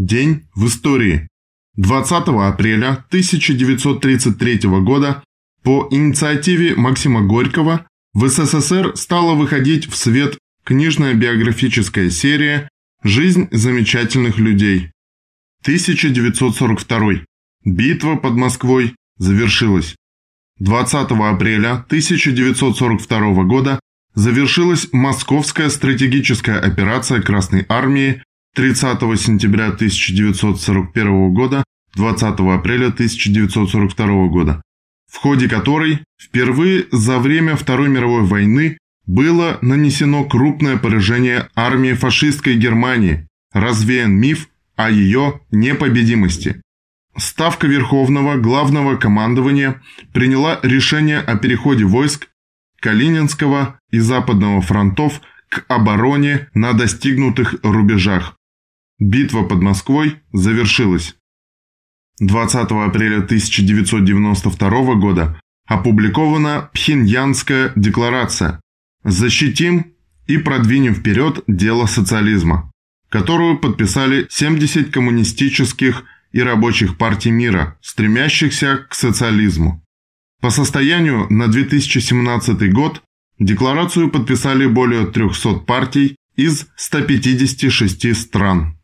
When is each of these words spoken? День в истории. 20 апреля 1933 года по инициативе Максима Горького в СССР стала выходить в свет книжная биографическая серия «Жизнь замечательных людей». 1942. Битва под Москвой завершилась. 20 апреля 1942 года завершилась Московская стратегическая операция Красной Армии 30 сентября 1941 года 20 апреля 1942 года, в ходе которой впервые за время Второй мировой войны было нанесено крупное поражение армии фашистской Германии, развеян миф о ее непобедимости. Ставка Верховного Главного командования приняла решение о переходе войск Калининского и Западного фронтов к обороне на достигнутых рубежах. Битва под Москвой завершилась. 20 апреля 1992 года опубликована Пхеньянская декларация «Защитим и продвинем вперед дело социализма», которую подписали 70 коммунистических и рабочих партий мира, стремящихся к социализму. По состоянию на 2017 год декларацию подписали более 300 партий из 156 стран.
День 0.00 0.46
в 0.54 0.66
истории. 0.66 1.28
20 1.76 2.28
апреля 2.28 3.04
1933 3.10 4.60
года 4.80 5.22
по 5.62 5.88
инициативе 5.90 6.74
Максима 6.74 7.20
Горького 7.20 7.86
в 8.14 8.26
СССР 8.26 8.96
стала 8.96 9.34
выходить 9.34 9.90
в 9.90 9.94
свет 9.94 10.38
книжная 10.64 11.12
биографическая 11.12 12.08
серия 12.08 12.70
«Жизнь 13.02 13.48
замечательных 13.50 14.38
людей». 14.38 14.90
1942. 15.64 17.26
Битва 17.66 18.16
под 18.16 18.36
Москвой 18.36 18.94
завершилась. 19.18 19.96
20 20.60 21.10
апреля 21.10 21.72
1942 21.72 23.44
года 23.44 23.78
завершилась 24.14 24.88
Московская 24.92 25.68
стратегическая 25.68 26.58
операция 26.58 27.20
Красной 27.20 27.66
Армии 27.68 28.22
30 28.56 28.98
сентября 29.20 29.66
1941 29.66 31.32
года 31.32 31.62
20 31.94 32.22
апреля 32.40 32.88
1942 32.88 34.26
года, 34.26 34.60
в 35.06 35.18
ходе 35.18 35.48
которой 35.48 36.00
впервые 36.20 36.86
за 36.90 37.20
время 37.20 37.54
Второй 37.54 37.88
мировой 37.88 38.24
войны 38.24 38.78
было 39.06 39.58
нанесено 39.62 40.24
крупное 40.24 40.76
поражение 40.76 41.48
армии 41.54 41.92
фашистской 41.92 42.56
Германии, 42.56 43.28
развеян 43.52 44.12
миф 44.12 44.48
о 44.74 44.90
ее 44.90 45.40
непобедимости. 45.52 46.60
Ставка 47.16 47.68
Верховного 47.68 48.36
Главного 48.36 48.96
командования 48.96 49.80
приняла 50.12 50.58
решение 50.64 51.20
о 51.20 51.36
переходе 51.36 51.84
войск 51.84 52.28
Калининского 52.80 53.78
и 53.92 54.00
Западного 54.00 54.60
фронтов 54.60 55.20
к 55.48 55.64
обороне 55.68 56.48
на 56.52 56.72
достигнутых 56.72 57.54
рубежах. 57.62 58.36
Битва 59.00 59.44
под 59.44 59.62
Москвой 59.62 60.20
завершилась. 60.32 61.16
20 62.20 62.70
апреля 62.70 63.16
1992 63.22 64.94
года 64.96 65.40
опубликована 65.66 66.68
Пхеньянская 66.74 67.72
декларация 67.76 68.60
«Защитим 69.02 69.94
и 70.26 70.36
продвинем 70.36 70.94
вперед 70.94 71.42
дело 71.46 71.86
социализма», 71.86 72.70
которую 73.08 73.58
подписали 73.58 74.26
70 74.28 74.90
коммунистических 74.90 76.04
и 76.32 76.42
рабочих 76.42 76.98
партий 76.98 77.30
мира, 77.30 77.78
стремящихся 77.80 78.86
к 78.88 78.94
социализму. 78.94 79.82
По 80.42 80.50
состоянию 80.50 81.26
на 81.30 81.48
2017 81.48 82.70
год 82.70 83.02
декларацию 83.38 84.10
подписали 84.10 84.66
более 84.66 85.06
300 85.06 85.60
партий 85.60 86.16
из 86.36 86.66
156 86.76 88.14
стран. 88.14 88.79